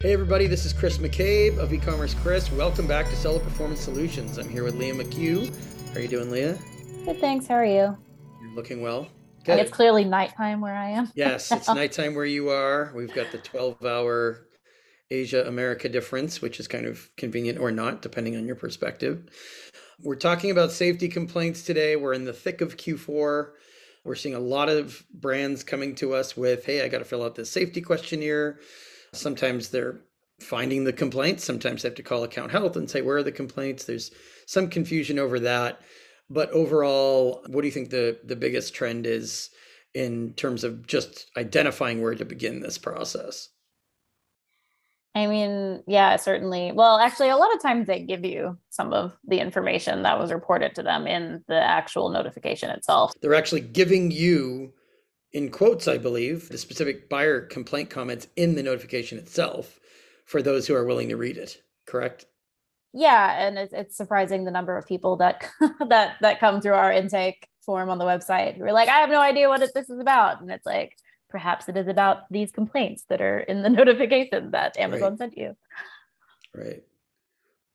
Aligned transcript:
Hey 0.00 0.12
everybody, 0.12 0.46
this 0.46 0.66
is 0.66 0.74
Chris 0.74 0.98
McCabe 0.98 1.56
of 1.56 1.72
e-commerce 1.72 2.12
Chris. 2.12 2.52
Welcome 2.52 2.86
back 2.86 3.06
to 3.06 3.16
Seller 3.16 3.40
Performance 3.40 3.80
Solutions. 3.80 4.36
I'm 4.36 4.46
here 4.46 4.62
with 4.62 4.74
Leah 4.74 4.92
McHugh. 4.92 5.48
How 5.88 5.94
are 5.94 6.02
you 6.02 6.06
doing, 6.06 6.30
Leah? 6.30 6.58
Good, 7.06 7.18
thanks. 7.18 7.46
How 7.46 7.54
are 7.54 7.64
you? 7.64 7.96
You're 8.42 8.54
looking 8.54 8.82
well. 8.82 9.08
Good. 9.44 9.58
It's 9.58 9.70
clearly 9.70 10.04
nighttime 10.04 10.60
where 10.60 10.74
I 10.74 10.90
am. 10.90 11.10
yes, 11.14 11.50
it's 11.50 11.68
nighttime 11.68 12.14
where 12.14 12.26
you 12.26 12.50
are. 12.50 12.92
We've 12.94 13.14
got 13.14 13.32
the 13.32 13.38
12-hour 13.38 14.46
Asia 15.10 15.48
America 15.48 15.88
difference, 15.88 16.42
which 16.42 16.60
is 16.60 16.68
kind 16.68 16.84
of 16.84 17.08
convenient 17.16 17.58
or 17.58 17.70
not, 17.70 18.02
depending 18.02 18.36
on 18.36 18.44
your 18.46 18.56
perspective. 18.56 19.24
We're 20.02 20.16
talking 20.16 20.50
about 20.50 20.72
safety 20.72 21.08
complaints 21.08 21.62
today. 21.62 21.96
We're 21.96 22.12
in 22.12 22.26
the 22.26 22.34
thick 22.34 22.60
of 22.60 22.76
Q4. 22.76 23.48
We're 24.04 24.14
seeing 24.14 24.34
a 24.34 24.40
lot 24.40 24.68
of 24.68 25.02
brands 25.14 25.64
coming 25.64 25.94
to 25.94 26.12
us 26.12 26.36
with, 26.36 26.66
hey, 26.66 26.84
I 26.84 26.88
got 26.88 26.98
to 26.98 27.06
fill 27.06 27.22
out 27.24 27.34
this 27.34 27.50
safety 27.50 27.80
questionnaire 27.80 28.60
Sometimes 29.20 29.68
they're 29.68 30.00
finding 30.40 30.84
the 30.84 30.92
complaints. 30.92 31.44
Sometimes 31.44 31.82
they 31.82 31.88
have 31.88 31.96
to 31.96 32.02
call 32.02 32.24
account 32.24 32.50
health 32.50 32.76
and 32.76 32.90
say, 32.90 33.02
where 33.02 33.16
are 33.16 33.22
the 33.22 33.32
complaints? 33.32 33.84
There's 33.84 34.10
some 34.46 34.68
confusion 34.68 35.18
over 35.18 35.40
that. 35.40 35.80
But 36.28 36.50
overall, 36.50 37.44
what 37.48 37.62
do 37.62 37.66
you 37.68 37.72
think 37.72 37.90
the, 37.90 38.18
the 38.24 38.36
biggest 38.36 38.74
trend 38.74 39.06
is 39.06 39.50
in 39.94 40.34
terms 40.34 40.64
of 40.64 40.86
just 40.86 41.30
identifying 41.36 42.02
where 42.02 42.14
to 42.14 42.24
begin 42.24 42.60
this 42.60 42.78
process? 42.78 43.48
I 45.14 45.26
mean, 45.26 45.82
yeah, 45.86 46.16
certainly. 46.16 46.72
Well, 46.72 46.98
actually, 46.98 47.30
a 47.30 47.36
lot 47.36 47.54
of 47.54 47.62
times 47.62 47.86
they 47.86 48.00
give 48.00 48.22
you 48.22 48.58
some 48.68 48.92
of 48.92 49.16
the 49.26 49.40
information 49.40 50.02
that 50.02 50.18
was 50.18 50.30
reported 50.30 50.74
to 50.74 50.82
them 50.82 51.06
in 51.06 51.42
the 51.48 51.58
actual 51.58 52.10
notification 52.10 52.68
itself. 52.68 53.14
They're 53.22 53.34
actually 53.34 53.62
giving 53.62 54.10
you 54.10 54.74
in 55.32 55.50
quotes, 55.50 55.88
I 55.88 55.98
believe, 55.98 56.48
the 56.48 56.58
specific 56.58 57.08
buyer 57.08 57.40
complaint 57.40 57.90
comments 57.90 58.28
in 58.36 58.54
the 58.54 58.62
notification 58.62 59.18
itself 59.18 59.78
for 60.24 60.42
those 60.42 60.66
who 60.66 60.74
are 60.74 60.84
willing 60.84 61.08
to 61.08 61.16
read 61.16 61.36
it. 61.36 61.62
Correct? 61.86 62.26
Yeah, 62.92 63.46
and 63.46 63.58
it's, 63.58 63.72
it's 63.72 63.96
surprising 63.96 64.44
the 64.44 64.50
number 64.50 64.76
of 64.76 64.86
people 64.86 65.16
that 65.16 65.44
that 65.88 66.16
that 66.20 66.40
come 66.40 66.60
through 66.60 66.72
our 66.72 66.92
intake 66.92 67.48
form 67.60 67.90
on 67.90 67.98
the 67.98 68.04
website 68.04 68.56
who 68.56 68.64
are 68.64 68.72
like, 68.72 68.88
I 68.88 69.00
have 69.00 69.10
no 69.10 69.20
idea 69.20 69.48
what 69.48 69.62
it, 69.62 69.72
this 69.74 69.90
is 69.90 70.00
about, 70.00 70.40
and 70.40 70.50
it's 70.50 70.64
like, 70.64 70.96
perhaps 71.28 71.68
it 71.68 71.76
is 71.76 71.88
about 71.88 72.30
these 72.30 72.50
complaints 72.52 73.04
that 73.08 73.20
are 73.20 73.40
in 73.40 73.62
the 73.62 73.68
notification 73.80 74.52
that 74.52 74.78
Amazon 74.78 75.10
right. 75.10 75.18
sent 75.18 75.36
you. 75.36 75.56
Right. 76.54 76.82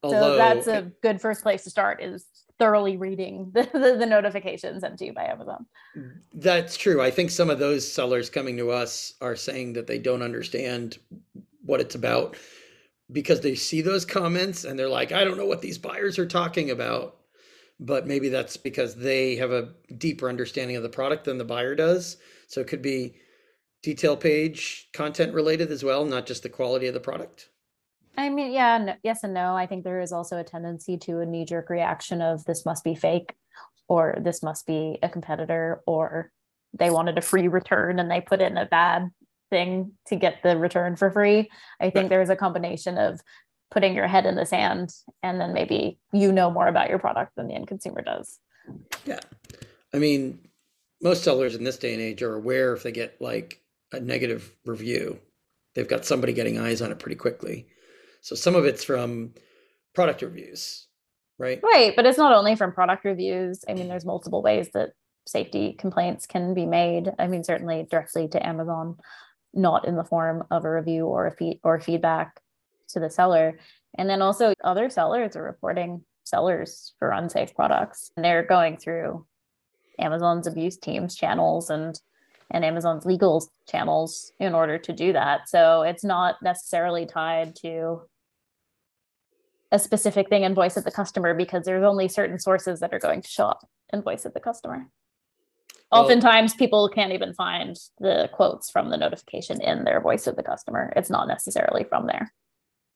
Although, 0.04 0.34
so 0.34 0.38
that's 0.38 0.68
a 0.68 0.92
good 1.04 1.22
first 1.22 1.44
place 1.44 1.64
to 1.66 1.70
start 1.70 2.02
is 2.02 2.26
thoroughly 2.62 2.96
reading 2.96 3.50
the, 3.56 3.68
the, 3.74 3.96
the, 3.98 4.06
notifications 4.06 4.82
sent 4.82 5.00
to 5.00 5.06
you 5.06 5.14
by 5.14 5.26
Amazon. 5.26 5.66
That's 6.32 6.78
true. 6.78 7.02
I 7.02 7.10
think 7.10 7.32
some 7.32 7.50
of 7.50 7.58
those 7.58 7.92
sellers 7.92 8.30
coming 8.30 8.56
to 8.58 8.70
us 8.70 9.16
are 9.20 9.36
saying 9.36 9.74
that 9.74 9.88
they 9.88 9.98
don't 9.98 10.22
understand 10.22 11.00
what 11.66 11.82
it's 11.82 11.96
about 11.96 12.38
because 13.12 13.42
they 13.42 13.56
see 13.56 13.82
those 13.82 14.06
comments 14.06 14.64
and 14.64 14.78
they're 14.78 14.88
like, 14.88 15.12
I 15.12 15.24
don't 15.24 15.38
know 15.38 15.48
what 15.48 15.64
these 15.64 15.80
buyers 15.80 16.20
are 16.20 16.28
talking 16.28 16.70
about. 16.70 17.18
But 17.80 18.06
maybe 18.06 18.30
that's 18.30 18.58
because 18.58 18.94
they 18.94 19.36
have 19.38 19.50
a 19.50 19.74
deeper 19.98 20.30
understanding 20.30 20.76
of 20.76 20.84
the 20.84 20.90
product 20.90 21.26
than 21.26 21.40
the 21.40 21.44
buyer 21.44 21.74
does. 21.74 22.18
So 22.48 22.62
it 22.62 22.68
could 22.68 22.84
be 22.84 23.16
detail 23.82 24.16
page 24.16 24.88
content 24.94 25.34
related 25.34 25.72
as 25.72 25.84
well, 25.84 26.06
not 26.06 26.28
just 26.28 26.44
the 26.44 26.50
quality 26.50 26.86
of 26.86 26.94
the 26.94 27.00
product. 27.00 27.50
I 28.18 28.30
mean, 28.30 28.52
yeah, 28.52 28.78
no, 28.78 28.96
yes 29.04 29.24
and 29.24 29.34
no. 29.34 29.56
I 29.56 29.66
think 29.66 29.84
there 29.84 30.02
is 30.02 30.12
also 30.12 30.38
a 30.38 30.44
tendency 30.44 30.98
to 31.00 31.20
a 31.20 31.26
knee 31.26 31.46
jerk 31.46 31.70
reaction 31.70 32.22
of 32.22 32.44
this 32.46 32.66
must 32.66 32.84
be 32.84 32.96
fake 32.96 33.34
or 33.88 34.18
this 34.22 34.44
must 34.44 34.66
be 34.68 35.00
a 35.02 35.10
competitor 35.10 35.82
or 35.86 36.32
they 36.74 36.90
wanted 36.90 37.18
a 37.18 37.22
free 37.22 37.48
return 37.48 38.00
and 38.00 38.10
they 38.10 38.22
put 38.22 38.42
in 38.42 38.58
a 38.58 38.66
bad 38.66 39.10
thing 39.50 39.92
to 40.08 40.16
get 40.16 40.44
the 40.44 40.58
return 40.58 40.96
for 40.96 41.12
free. 41.12 41.50
I 41.80 41.90
think 41.90 42.10
there's 42.10 42.30
a 42.30 42.36
combination 42.36 42.98
of 42.98 43.20
putting 43.70 43.96
your 43.96 44.08
head 44.08 44.26
in 44.26 44.36
the 44.36 44.46
sand 44.46 44.94
and 45.24 45.40
then 45.40 45.54
maybe 45.54 45.98
you 46.14 46.32
know 46.32 46.52
more 46.52 46.68
about 46.68 46.90
your 46.90 47.00
product 47.00 47.36
than 47.36 47.48
the 47.48 47.54
end 47.54 47.68
consumer 47.68 48.02
does. 48.02 48.40
Yeah. 49.06 49.20
I 49.94 49.98
mean, 49.98 50.40
most 51.02 51.24
sellers 51.24 51.56
in 51.56 51.64
this 51.64 51.78
day 51.78 51.94
and 51.94 52.02
age 52.02 52.22
are 52.22 52.36
aware 52.36 52.74
if 52.74 52.84
they 52.84 52.92
get 52.92 53.22
like 53.22 53.62
a 53.92 54.00
negative 54.00 54.56
review, 54.66 55.20
they've 55.76 55.88
got 55.88 56.06
somebody 56.06 56.34
getting 56.34 56.58
eyes 56.58 56.82
on 56.82 56.92
it 56.92 57.00
pretty 57.00 57.16
quickly. 57.16 57.68
So 58.22 58.36
some 58.36 58.56
of 58.56 58.66
it's 58.66 58.84
from 58.84 59.34
product 59.94 60.22
reviews, 60.22 60.88
right? 61.38 61.60
Right. 61.64 61.96
But 61.96 62.06
it's 62.06 62.18
not 62.18 62.34
only 62.34 62.56
from 62.56 62.72
product 62.72 63.04
reviews. 63.04 63.66
I 63.68 63.74
mean, 63.74 63.88
there's 63.88 64.06
multiple 64.06 64.42
ways 64.42 64.70
that 64.74 64.92
safety 65.28 65.74
complaints 65.74 66.26
can 66.26 66.54
be 66.54 66.66
made. 66.66 67.12
I 67.20 67.28
mean, 67.28 67.44
certainly 67.44 67.88
directly 67.90 68.28
to 68.30 68.46
Amazon, 68.46 68.98
not 69.54 69.88
in 69.88 69.96
the 69.96 70.04
form 70.04 70.44
of 70.52 70.66
a 70.66 70.72
review 70.72 71.08
or 71.08 71.28
a 71.28 71.32
feed 71.32 71.60
or 71.64 71.80
feedback 71.80 72.40
to 72.90 73.00
the 73.00 73.10
seller. 73.10 73.60
And 73.98 74.10
then 74.10 74.22
also 74.22 74.54
other 74.64 74.90
sellers 74.90 75.36
are 75.36 75.44
reporting 75.44 76.04
sellers 76.24 76.94
for 77.00 77.12
unsafe 77.12 77.56
products. 77.56 78.12
And 78.16 78.24
they're 78.24 78.44
going 78.44 78.78
through 78.78 79.26
Amazon's 80.00 80.48
abuse 80.48 80.78
teams 80.78 81.16
channels 81.16 81.70
and 81.70 82.00
and 82.54 82.66
Amazon's 82.66 83.06
legal 83.06 83.50
channels 83.66 84.34
in 84.40 84.54
order 84.54 84.78
to 84.78 84.92
do 84.92 85.14
that. 85.14 85.48
So 85.48 85.84
it's 85.84 86.04
not 86.04 86.36
necessarily 86.44 87.06
tied 87.06 87.56
to 87.62 88.02
a 89.72 89.80
specific 89.80 90.30
thing 90.30 90.44
in 90.44 90.54
voice 90.54 90.78
of 90.78 90.84
the 90.84 90.92
customer 90.92 91.34
because 91.34 91.66
there's 91.66 91.84
only 91.84 92.08
certain 92.08 92.40
sources 92.40 92.80
that 92.82 92.94
are 92.94 93.00
going 93.00 93.22
to 93.22 93.28
show 93.28 93.46
up 93.46 93.68
in 93.94 94.02
voice 94.02 94.26
of 94.26 94.34
the 94.34 94.40
customer. 94.40 94.88
Well, 95.92 96.04
Oftentimes, 96.04 96.54
people 96.56 96.90
can't 96.90 97.14
even 97.14 97.34
find 97.34 97.78
the 98.00 98.30
quotes 98.34 98.70
from 98.70 98.90
the 98.90 98.98
notification 98.98 99.62
in 99.62 99.84
their 99.84 100.00
voice 100.00 100.28
of 100.28 100.36
the 100.36 100.44
customer. 100.44 100.94
It's 100.96 101.10
not 101.10 101.28
necessarily 101.28 101.84
from 101.84 102.08
there. 102.08 102.34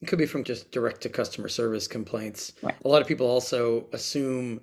It 0.02 0.08
could 0.08 0.20
be 0.20 0.26
from 0.26 0.44
just 0.44 0.72
direct 0.72 1.02
to 1.02 1.10
customer 1.10 1.50
service 1.50 1.88
complaints. 1.88 2.54
Right. 2.62 2.76
A 2.84 2.88
lot 2.88 3.02
of 3.02 3.08
people 3.08 3.28
also 3.28 3.88
assume 3.92 4.62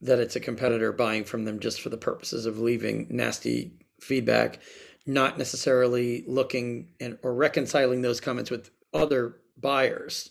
that 0.00 0.18
it's 0.18 0.36
a 0.36 0.40
competitor 0.40 0.92
buying 0.92 1.24
from 1.24 1.44
them 1.44 1.58
just 1.58 1.80
for 1.80 1.88
the 1.88 1.96
purposes 1.96 2.46
of 2.46 2.58
leaving 2.58 3.06
nasty 3.10 3.72
feedback, 4.00 4.58
not 5.06 5.38
necessarily 5.38 6.24
looking 6.26 6.90
and 7.00 7.18
or 7.22 7.34
reconciling 7.34 8.02
those 8.02 8.20
comments 8.20 8.50
with 8.50 8.70
other 8.92 9.36
buyers 9.56 10.30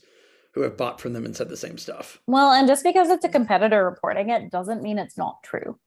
who 0.54 0.62
have 0.62 0.78
bought 0.78 1.02
from 1.02 1.14
them 1.14 1.26
and 1.26 1.36
said 1.36 1.50
the 1.50 1.58
same 1.58 1.78
stuff. 1.78 2.22
Well, 2.28 2.52
and 2.52 2.68
just 2.68 2.84
because 2.84 3.10
it's 3.10 3.26
a 3.26 3.30
competitor 3.30 3.84
reporting 3.86 4.30
it 4.30 4.52
doesn't 4.52 4.84
mean 4.84 5.00
it's 5.00 5.18
not 5.18 5.42
true. 5.44 5.80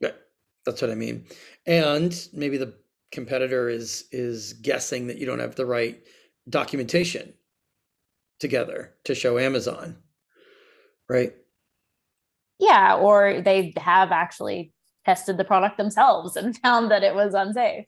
Yeah, 0.00 0.12
that's 0.64 0.82
what 0.82 0.90
I 0.90 0.94
mean. 0.94 1.26
And 1.66 2.28
maybe 2.32 2.58
the 2.58 2.74
competitor 3.12 3.68
is 3.68 4.06
is 4.10 4.54
guessing 4.54 5.06
that 5.06 5.18
you 5.18 5.26
don't 5.26 5.38
have 5.38 5.54
the 5.54 5.66
right 5.66 6.02
documentation 6.48 7.32
together 8.40 8.94
to 9.04 9.14
show 9.14 9.38
Amazon. 9.38 9.96
Right? 11.08 11.34
Yeah, 12.58 12.96
or 12.96 13.40
they 13.42 13.72
have 13.76 14.10
actually 14.10 14.72
tested 15.04 15.36
the 15.36 15.44
product 15.44 15.76
themselves 15.76 16.36
and 16.36 16.56
found 16.62 16.90
that 16.90 17.04
it 17.04 17.14
was 17.14 17.34
unsafe. 17.34 17.86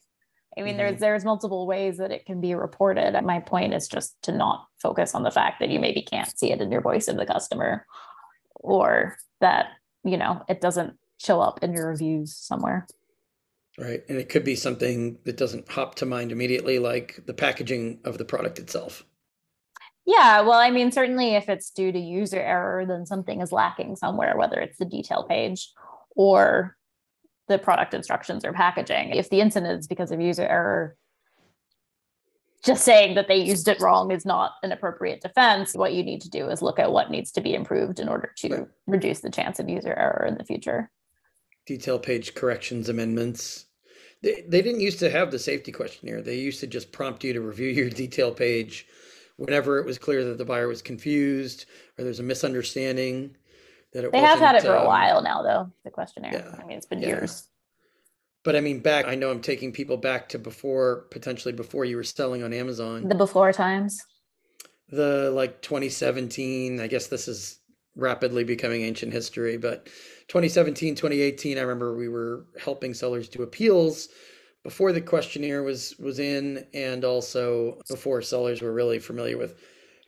I 0.58 0.62
mean, 0.62 0.70
mm-hmm. 0.70 0.78
there's 0.78 1.00
there's 1.00 1.24
multiple 1.24 1.66
ways 1.66 1.98
that 1.98 2.10
it 2.10 2.26
can 2.26 2.40
be 2.40 2.54
reported. 2.54 3.14
And 3.14 3.26
my 3.26 3.40
point 3.40 3.74
is 3.74 3.88
just 3.88 4.20
to 4.22 4.32
not 4.32 4.66
focus 4.82 5.14
on 5.14 5.22
the 5.22 5.30
fact 5.30 5.60
that 5.60 5.70
you 5.70 5.78
maybe 5.78 6.02
can't 6.02 6.36
see 6.38 6.50
it 6.50 6.60
in 6.60 6.72
your 6.72 6.80
voice 6.80 7.08
of 7.08 7.16
the 7.16 7.26
customer, 7.26 7.86
or 8.54 9.16
that 9.40 9.66
you 10.04 10.16
know 10.16 10.42
it 10.48 10.60
doesn't 10.60 10.98
show 11.18 11.40
up 11.40 11.62
in 11.62 11.72
your 11.72 11.88
reviews 11.88 12.36
somewhere. 12.36 12.86
Right, 13.78 14.02
and 14.08 14.18
it 14.18 14.28
could 14.28 14.42
be 14.42 14.56
something 14.56 15.18
that 15.24 15.36
doesn't 15.36 15.68
hop 15.68 15.94
to 15.96 16.06
mind 16.06 16.32
immediately, 16.32 16.80
like 16.80 17.20
the 17.26 17.34
packaging 17.34 18.00
of 18.04 18.18
the 18.18 18.24
product 18.24 18.58
itself. 18.58 19.04
Yeah, 20.04 20.40
well, 20.40 20.58
I 20.58 20.70
mean, 20.70 20.90
certainly 20.90 21.34
if 21.34 21.50
it's 21.50 21.70
due 21.70 21.92
to 21.92 21.98
user 21.98 22.40
error, 22.40 22.86
then 22.86 23.04
something 23.04 23.42
is 23.42 23.52
lacking 23.52 23.94
somewhere, 23.96 24.38
whether 24.38 24.58
it's 24.58 24.78
the 24.78 24.86
detail 24.86 25.26
page 25.28 25.70
or 26.16 26.77
the 27.48 27.58
product 27.58 27.94
instructions 27.94 28.44
or 28.44 28.52
packaging. 28.52 29.10
If 29.10 29.30
the 29.30 29.40
incident 29.40 29.80
is 29.80 29.86
because 29.86 30.10
of 30.10 30.20
user 30.20 30.46
error, 30.46 30.96
just 32.64 32.84
saying 32.84 33.14
that 33.14 33.28
they 33.28 33.36
used 33.36 33.68
it 33.68 33.80
wrong 33.80 34.10
is 34.10 34.26
not 34.26 34.52
an 34.62 34.72
appropriate 34.72 35.20
defense. 35.20 35.74
What 35.74 35.94
you 35.94 36.02
need 36.02 36.20
to 36.22 36.30
do 36.30 36.48
is 36.48 36.60
look 36.60 36.78
at 36.78 36.92
what 36.92 37.10
needs 37.10 37.30
to 37.32 37.40
be 37.40 37.54
improved 37.54 38.00
in 38.00 38.08
order 38.08 38.32
to 38.38 38.48
right. 38.48 38.68
reduce 38.86 39.20
the 39.20 39.30
chance 39.30 39.58
of 39.58 39.68
user 39.68 39.94
error 39.94 40.26
in 40.26 40.36
the 40.36 40.44
future. 40.44 40.90
Detail 41.66 41.98
page 41.98 42.34
corrections 42.34 42.88
amendments. 42.88 43.66
They, 44.22 44.44
they 44.48 44.62
didn't 44.62 44.80
used 44.80 44.98
to 45.00 45.10
have 45.10 45.30
the 45.30 45.38
safety 45.38 45.70
questionnaire. 45.70 46.20
They 46.20 46.36
used 46.36 46.60
to 46.60 46.66
just 46.66 46.90
prompt 46.90 47.22
you 47.22 47.32
to 47.32 47.40
review 47.40 47.68
your 47.68 47.90
detail 48.04 48.32
page 48.32 48.86
whenever 49.36 49.78
it 49.78 49.86
was 49.86 49.98
clear 49.98 50.24
that 50.24 50.38
the 50.38 50.44
buyer 50.44 50.66
was 50.66 50.82
confused 50.82 51.66
or 51.96 52.04
there's 52.04 52.18
a 52.18 52.24
misunderstanding 52.24 53.36
that 53.92 54.04
it 54.04 54.12
they 54.12 54.20
have 54.20 54.38
had 54.38 54.54
it 54.54 54.62
for 54.62 54.76
um, 54.76 54.84
a 54.84 54.86
while 54.86 55.22
now 55.22 55.42
though 55.42 55.70
the 55.84 55.90
questionnaire. 55.90 56.32
yeah, 56.32 56.62
i 56.62 56.66
mean 56.66 56.76
it's 56.76 56.86
been 56.86 57.00
yeah. 57.00 57.08
years. 57.08 57.48
But 58.44 58.56
i 58.56 58.60
mean 58.60 58.80
back 58.80 59.06
i 59.06 59.14
know 59.14 59.30
i'm 59.30 59.40
taking 59.40 59.72
people 59.72 59.96
back 59.96 60.28
to 60.30 60.38
before 60.38 61.06
potentially 61.10 61.52
before 61.52 61.84
you 61.84 61.96
were 61.96 62.04
selling 62.04 62.42
on 62.42 62.52
amazon. 62.52 63.08
The 63.08 63.14
before 63.14 63.52
times? 63.52 64.04
The 64.90 65.30
like 65.30 65.60
2017 65.62 66.80
i 66.80 66.86
guess 66.86 67.08
this 67.08 67.28
is 67.28 67.60
rapidly 67.96 68.44
becoming 68.44 68.82
ancient 68.82 69.12
history 69.12 69.56
but 69.56 69.86
2017 70.28 70.94
2018 70.94 71.58
i 71.58 71.60
remember 71.60 71.96
we 71.96 72.08
were 72.08 72.46
helping 72.62 72.94
sellers 72.94 73.28
do 73.28 73.42
appeals 73.42 74.08
before 74.62 74.92
the 74.92 75.00
questionnaire 75.00 75.62
was 75.62 75.94
was 75.98 76.18
in 76.18 76.64
and 76.74 77.04
also 77.04 77.80
before 77.88 78.22
sellers 78.22 78.62
were 78.62 78.72
really 78.72 78.98
familiar 78.98 79.36
with 79.36 79.56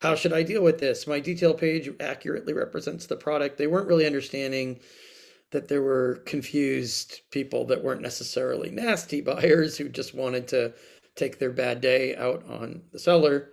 how 0.00 0.14
should 0.14 0.32
I 0.32 0.43
deal 0.43 0.62
with 0.62 0.79
this? 0.79 1.06
My 1.06 1.20
detail 1.20 1.55
page 1.55 1.91
accurately 2.00 2.52
represents 2.52 3.06
the 3.06 3.17
product. 3.17 3.58
They 3.58 3.67
weren't 3.67 3.88
really 3.88 4.06
understanding 4.06 4.81
that 5.50 5.69
there 5.69 5.82
were 5.82 6.23
confused 6.26 7.20
people 7.31 7.67
that 7.67 7.82
weren't 7.82 8.00
necessarily 8.00 8.70
nasty 8.70 9.20
buyers 9.20 9.76
who 9.76 9.88
just 9.88 10.14
wanted 10.14 10.49
to 10.49 10.73
take 11.17 11.38
their 11.38 11.50
bad 11.50 11.81
day 11.81 12.17
out 12.17 12.44
on 12.49 12.82
the 12.93 12.99
seller. 12.99 13.50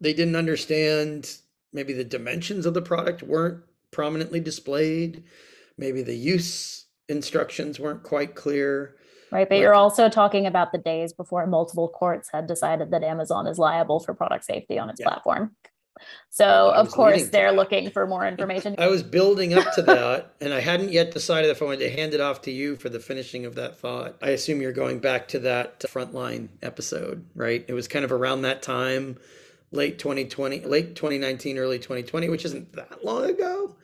They 0.00 0.12
didn't 0.12 0.36
understand 0.36 1.38
maybe 1.72 1.92
the 1.92 2.04
dimensions 2.04 2.66
of 2.66 2.74
the 2.74 2.82
product 2.82 3.22
weren't 3.22 3.62
prominently 3.90 4.40
displayed. 4.40 5.24
Maybe 5.76 6.02
the 6.02 6.14
use 6.14 6.86
instructions 7.08 7.80
weren't 7.80 8.02
quite 8.02 8.34
clear. 8.34 8.96
Right, 9.32 9.48
but 9.48 9.58
you're 9.58 9.74
also 9.74 10.08
talking 10.08 10.46
about 10.46 10.72
the 10.72 10.78
days 10.78 11.12
before 11.12 11.46
multiple 11.46 11.88
courts 11.88 12.28
had 12.32 12.46
decided 12.46 12.90
that 12.90 13.02
Amazon 13.02 13.46
is 13.46 13.58
liable 13.58 14.00
for 14.00 14.12
product 14.12 14.44
safety 14.44 14.78
on 14.78 14.90
its 14.90 15.00
Yeah. 15.00 15.08
platform. 15.08 15.54
So 16.30 16.72
of 16.72 16.90
course 16.90 17.28
they're 17.28 17.52
looking 17.52 17.90
for 17.90 18.06
more 18.06 18.26
information. 18.26 18.76
I 18.78 18.88
was 18.88 19.02
building 19.02 19.54
up 19.54 19.72
to 19.74 19.82
that, 19.82 20.34
and 20.40 20.54
I 20.54 20.60
hadn't 20.60 20.92
yet 20.92 21.10
decided 21.10 21.50
if 21.50 21.60
I 21.60 21.64
wanted 21.64 21.80
to 21.80 21.90
hand 21.90 22.14
it 22.14 22.20
off 22.20 22.42
to 22.42 22.50
you 22.50 22.76
for 22.76 22.88
the 22.88 23.00
finishing 23.00 23.44
of 23.46 23.56
that 23.56 23.78
thought. 23.78 24.16
I 24.22 24.30
assume 24.30 24.60
you're 24.60 24.72
going 24.72 25.00
back 25.00 25.28
to 25.28 25.40
that 25.40 25.80
frontline 25.80 26.48
episode, 26.62 27.24
right? 27.34 27.64
It 27.66 27.74
was 27.74 27.88
kind 27.88 28.04
of 28.04 28.12
around 28.12 28.42
that 28.42 28.62
time, 28.62 29.18
late 29.72 29.98
2020, 29.98 30.60
late 30.60 30.94
2019, 30.94 31.58
early 31.58 31.78
2020, 31.78 32.28
which 32.28 32.44
isn't 32.44 32.72
that 32.74 33.04
long 33.04 33.24
ago. 33.24 33.76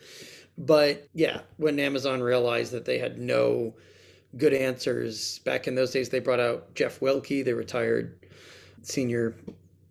But 0.59 1.09
yeah, 1.15 1.41
when 1.57 1.79
Amazon 1.79 2.23
realized 2.23 2.73
that 2.73 2.85
they 2.85 2.99
had 2.99 3.19
no 3.19 3.75
good 4.37 4.55
answers 4.55 5.41
back 5.41 5.67
in 5.67 5.75
those 5.75 5.91
days, 5.91 6.09
they 6.09 6.21
brought 6.21 6.41
out 6.41 6.75
Jeff 6.75 7.01
Wilke, 7.01 7.45
the 7.45 7.55
retired 7.55 8.19
senior 8.83 9.35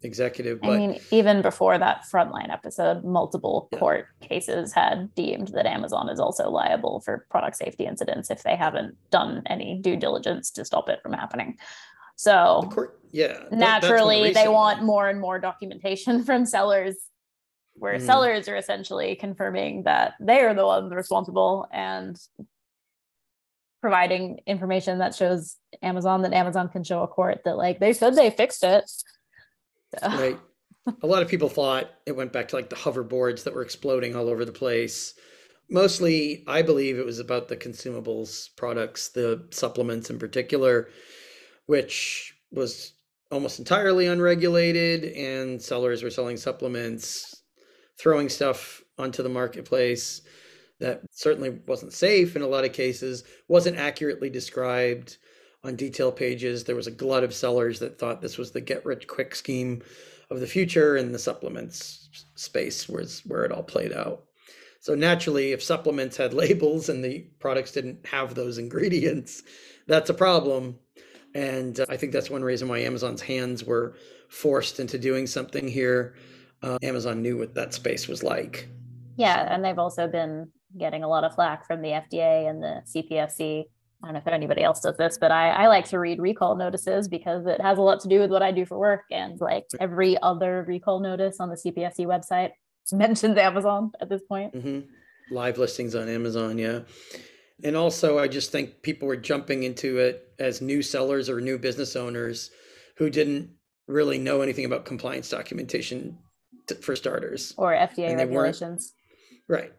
executive. 0.06 0.62
But 0.62 0.70
I 0.72 0.78
mean, 0.78 1.00
even 1.12 1.42
before 1.42 1.78
that 1.78 2.06
frontline 2.12 2.50
episode, 2.52 3.04
multiple 3.04 3.68
Yeah. 3.72 3.80
court 3.80 4.06
cases 4.22 4.72
had 4.74 5.14
deemed 5.16 5.50
that 5.50 5.66
Amazon 5.66 6.10
is 6.10 6.20
also 6.20 6.50
liable 6.50 7.02
for 7.02 7.26
product 7.30 7.58
safety 7.58 7.86
incidents 7.86 8.32
if 8.32 8.44
they 8.44 8.56
haven't 8.56 8.96
done 9.12 9.44
any 9.48 9.80
due 9.80 9.98
diligence 9.98 10.52
to 10.52 10.64
stop 10.64 10.88
it 10.90 11.02
from 11.02 11.14
happening. 11.14 11.58
So 12.16 12.62
court, 12.72 13.00
yeah, 13.12 13.44
naturally 13.52 14.32
they 14.32 14.48
want 14.48 14.82
more 14.84 15.10
and 15.10 15.20
more 15.20 15.40
documentation 15.40 16.24
from 16.28 16.46
sellers 16.46 16.96
where 17.78 17.96
Mhm. 17.96 18.06
sellers 18.06 18.48
are 18.48 18.56
essentially 18.56 19.16
confirming 19.18 19.84
that 19.84 20.14
they 20.22 20.40
are 20.40 20.54
the 20.54 20.66
ones 20.66 20.94
responsible 20.94 21.68
and 21.74 22.18
providing 23.82 24.40
information 24.48 24.98
that 25.00 25.14
shows 25.14 25.58
amazon 25.84 26.24
that 26.24 26.34
amazon 26.34 26.68
can 26.70 26.84
show 26.84 27.04
a 27.04 27.08
court 27.08 27.42
that 27.46 27.56
like 27.58 27.80
they 27.80 27.94
said 27.94 28.16
they 28.16 28.32
fixed 28.32 28.64
it 28.64 28.90
Right 30.04 30.40
a 31.02 31.08
lot 31.08 31.22
of 31.22 31.28
people 31.28 31.50
thought 31.50 31.90
it 32.06 32.16
went 32.16 32.32
back 32.32 32.48
to 32.50 32.56
like 32.56 32.70
the 32.70 32.76
hoverboards 32.76 33.44
that 33.44 33.54
were 33.54 33.62
exploding 33.62 34.16
all 34.16 34.30
over 34.30 34.46
the 34.46 34.52
place. 34.52 35.16
Mostly 35.70 36.44
i 36.48 36.62
believe 36.62 37.00
it 37.00 37.06
was 37.06 37.20
about 37.20 37.48
the 37.48 37.58
consumables 37.58 38.56
products 38.56 39.10
the 39.10 39.48
supplements 39.50 40.12
in 40.12 40.20
particular 40.20 40.90
which 41.66 42.36
was 42.52 42.94
almost 43.32 43.58
entirely 43.58 44.06
unregulated 44.06 45.06
and 45.16 45.60
sellers 45.60 46.04
were 46.04 46.12
selling 46.12 46.38
supplements 46.38 47.42
throwing 47.98 48.30
stuff 48.30 48.84
onto 49.00 49.24
the 49.24 49.30
marketplace 49.30 50.22
that 50.80 51.02
certainly 51.10 51.50
wasn't 51.66 51.92
safe 51.92 52.36
in 52.36 52.44
a 52.44 52.48
lot 52.48 52.64
of 52.64 52.72
cases 52.72 53.24
wasn't 53.48 53.76
accurately 53.76 54.30
described 54.30 55.18
on 55.66 55.76
detail 55.76 56.12
pages 56.12 56.64
there 56.64 56.76
was 56.76 56.88
a 56.88 56.92
glut 56.92 57.24
of 57.24 57.34
sellers 57.34 57.80
that 57.80 57.98
thought 57.98 58.22
this 58.22 58.38
was 58.38 58.52
the 58.52 58.62
get 58.62 58.86
rich 58.86 59.08
quick 59.08 59.34
scheme 59.34 59.82
of 60.30 60.40
the 60.40 60.48
future 60.48 60.96
and 60.96 61.14
the 61.14 61.20
supplements 61.20 62.10
space 62.36 62.88
was 62.88 63.22
where 63.26 63.44
it 63.44 63.52
all 63.52 63.64
played 63.64 63.94
out. 63.94 64.24
So 64.80 64.96
naturally 64.96 65.52
if 65.52 65.64
supplements 65.64 66.18
had 66.18 66.34
labels 66.44 66.90
and 66.90 67.04
the 67.04 67.28
products 67.40 67.72
didn't 67.72 68.06
have 68.06 68.36
those 68.36 68.58
ingredients 68.58 69.44
that's 69.88 70.10
a 70.10 70.16
problem. 70.16 70.78
And 71.34 71.80
uh, 71.80 71.86
i 71.90 71.98
think 71.98 72.12
that's 72.12 72.30
one 72.30 72.44
reason 72.44 72.68
why 72.68 72.80
amazon's 72.80 73.22
hands 73.22 73.64
were 73.64 73.96
forced 74.30 74.80
into 74.80 74.98
doing 74.98 75.28
something 75.28 75.68
here. 75.68 76.16
Uh, 76.62 76.78
amazon 76.84 77.22
knew 77.22 77.38
what 77.38 77.56
that 77.56 77.74
space 77.74 78.08
was 78.08 78.24
like. 78.24 78.70
Yeah 79.18 79.54
and 79.54 79.66
they've 79.66 79.80
also 79.80 80.08
been 80.08 80.52
getting 80.78 81.04
a 81.04 81.08
lot 81.08 81.24
of 81.24 81.34
flack 81.34 81.66
from 81.66 81.82
the 81.82 81.90
fda 81.90 82.50
and 82.50 82.62
the 82.62 82.82
cpsc 82.94 83.66
I 84.06 84.10
don't 84.10 84.14
know 84.14 84.20
if 84.20 84.28
anybody 84.28 84.62
else 84.62 84.82
does 84.82 84.98
this, 84.98 85.18
but 85.18 85.32
I, 85.32 85.50
I 85.50 85.68
like 85.68 85.90
to 85.90 85.98
read 85.98 86.20
recall 86.20 86.56
notices 86.56 87.08
because 87.08 87.48
it 87.48 87.60
has 87.60 87.80
a 87.80 87.82
lot 87.82 88.02
to 88.02 88.08
do 88.08 88.20
with 88.20 88.30
what 88.30 88.44
I 88.44 88.52
do 88.52 88.64
for 88.64 88.78
work. 88.78 89.06
And 89.10 89.42
like 89.42 89.66
every 89.80 90.16
other 90.22 90.64
recall 90.68 91.00
notice 91.00 91.40
on 91.40 91.50
the 91.50 91.56
CPSC 91.56 92.06
website 92.06 92.52
mentions 92.92 93.36
Amazon 93.36 93.92
at 94.00 94.10
this 94.10 94.22
point. 94.22 94.54
hmm 94.56 94.82
Live 95.32 95.58
listings 95.58 95.96
on 95.96 96.08
Amazon, 96.08 96.60
yeah. 96.60 96.82
And 97.64 97.76
also, 97.76 98.20
I 98.20 98.28
just 98.28 98.52
think 98.52 98.84
people 98.84 99.08
were 99.08 99.16
jumping 99.16 99.64
into 99.64 99.98
it 99.98 100.32
as 100.38 100.62
new 100.62 100.84
sellers 100.84 101.32
or 101.32 101.42
new 101.42 101.58
business 101.58 101.96
owners 101.96 102.52
who 102.98 103.10
didn't 103.10 103.50
really 103.88 104.20
know 104.20 104.42
anything 104.42 104.66
about 104.66 104.86
compliance 104.86 105.28
documentation 105.28 106.20
t- 106.68 106.76
for 106.76 106.96
starters. 106.96 107.56
or 107.58 107.74
FDA 107.74 108.16
regulations. 108.16 108.94
Right. 109.48 109.74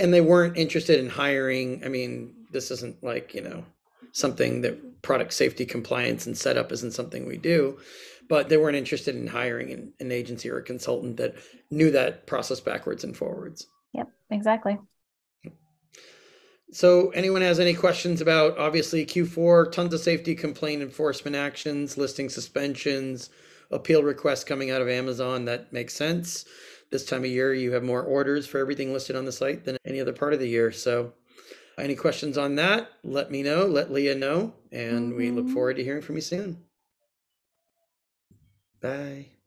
And 0.00 0.12
they 0.12 0.20
weren't 0.20 0.56
interested 0.56 0.98
in 0.98 1.08
hiring. 1.08 1.84
I 1.84 1.88
mean, 1.88 2.34
this 2.50 2.70
isn't 2.70 3.02
like, 3.02 3.34
you 3.34 3.42
know, 3.42 3.64
something 4.12 4.60
that 4.62 5.02
product 5.02 5.32
safety 5.32 5.64
compliance 5.64 6.26
and 6.26 6.36
setup 6.36 6.72
isn't 6.72 6.92
something 6.92 7.26
we 7.26 7.36
do, 7.36 7.78
but 8.28 8.48
they 8.48 8.56
weren't 8.56 8.76
interested 8.76 9.14
in 9.14 9.26
hiring 9.26 9.72
an, 9.72 9.92
an 10.00 10.12
agency 10.12 10.50
or 10.50 10.58
a 10.58 10.62
consultant 10.62 11.16
that 11.16 11.34
knew 11.70 11.90
that 11.90 12.26
process 12.26 12.60
backwards 12.60 13.04
and 13.04 13.16
forwards. 13.16 13.66
Yep, 13.92 14.08
exactly. 14.30 14.78
So, 16.72 17.10
anyone 17.10 17.42
has 17.42 17.58
any 17.58 17.74
questions 17.74 18.20
about 18.20 18.56
obviously 18.56 19.04
Q4, 19.04 19.72
tons 19.72 19.92
of 19.92 20.00
safety 20.00 20.36
complaint 20.36 20.82
enforcement 20.82 21.34
actions, 21.34 21.98
listing 21.98 22.28
suspensions, 22.28 23.30
appeal 23.72 24.04
requests 24.04 24.44
coming 24.44 24.70
out 24.70 24.80
of 24.80 24.88
Amazon? 24.88 25.44
That 25.46 25.72
makes 25.72 25.94
sense. 25.94 26.44
This 26.92 27.04
time 27.04 27.24
of 27.24 27.30
year, 27.30 27.54
you 27.54 27.72
have 27.72 27.82
more 27.82 28.02
orders 28.02 28.46
for 28.46 28.58
everything 28.58 28.92
listed 28.92 29.16
on 29.16 29.24
the 29.24 29.32
site 29.32 29.64
than 29.64 29.76
any 29.84 30.00
other 30.00 30.12
part 30.12 30.32
of 30.32 30.38
the 30.38 30.48
year. 30.48 30.70
So, 30.70 31.12
any 31.78 31.94
questions 31.94 32.36
on 32.38 32.56
that? 32.56 32.90
Let 33.02 33.30
me 33.30 33.42
know, 33.42 33.66
let 33.66 33.92
Leah 33.92 34.14
know, 34.14 34.54
and 34.72 35.14
we 35.14 35.30
look 35.30 35.46
Mhm. 35.46 35.52
forward 35.52 35.76
to 35.76 35.84
hearing 35.84 36.02
from 36.02 36.16
you 36.16 36.22
soon. 36.22 36.64
Bye. 38.80 39.39